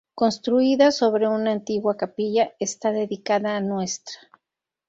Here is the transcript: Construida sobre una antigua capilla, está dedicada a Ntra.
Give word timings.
Construida 0.15 0.89
sobre 0.91 1.27
una 1.27 1.51
antigua 1.51 1.95
capilla, 1.95 2.55
está 2.59 2.89
dedicada 2.91 3.55
a 3.55 3.61
Ntra. 3.61 3.85